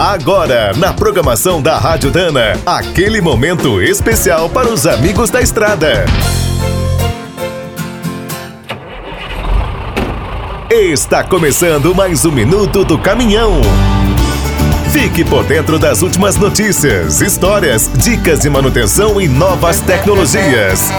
[0.00, 6.06] Agora, na programação da Rádio Dana, aquele momento especial para os amigos da estrada.
[10.70, 13.60] Está começando mais um minuto do caminhão.
[14.90, 20.90] Fique por dentro das últimas notícias, histórias, dicas de manutenção e novas tecnologias.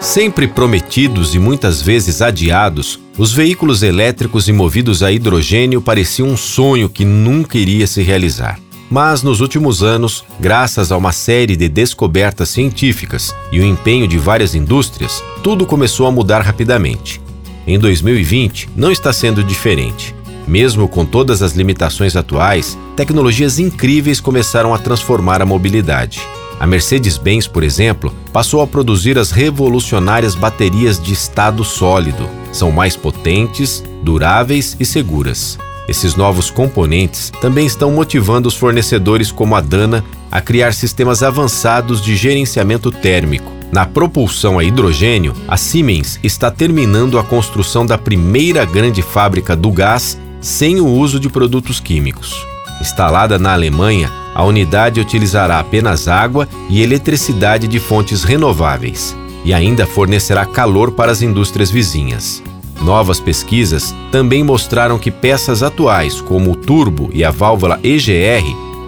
[0.00, 6.36] Sempre prometidos e muitas vezes adiados, os veículos elétricos e movidos a hidrogênio pareciam um
[6.36, 8.60] sonho que nunca iria se realizar.
[8.88, 14.16] Mas nos últimos anos, graças a uma série de descobertas científicas e o empenho de
[14.16, 17.20] várias indústrias, tudo começou a mudar rapidamente.
[17.66, 20.14] Em 2020, não está sendo diferente.
[20.46, 26.22] Mesmo com todas as limitações atuais, tecnologias incríveis começaram a transformar a mobilidade.
[26.60, 32.28] A Mercedes-Benz, por exemplo, passou a produzir as revolucionárias baterias de estado sólido.
[32.52, 35.56] São mais potentes, duráveis e seguras.
[35.88, 42.02] Esses novos componentes também estão motivando os fornecedores como a Dana a criar sistemas avançados
[42.02, 43.50] de gerenciamento térmico.
[43.72, 49.70] Na propulsão a hidrogênio, a Siemens está terminando a construção da primeira grande fábrica do
[49.70, 52.46] gás sem o uso de produtos químicos.
[52.80, 59.86] Instalada na Alemanha, a unidade utilizará apenas água e eletricidade de fontes renováveis e ainda
[59.86, 62.42] fornecerá calor para as indústrias vizinhas.
[62.80, 68.44] Novas pesquisas também mostraram que peças atuais, como o turbo e a válvula EGR,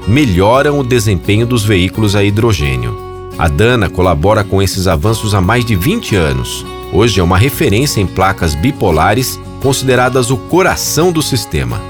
[0.07, 2.97] melhoram o desempenho dos veículos a hidrogênio.
[3.39, 6.65] A Dana colabora com esses avanços há mais de 20 anos.
[6.93, 11.90] Hoje é uma referência em placas bipolares, consideradas o coração do sistema.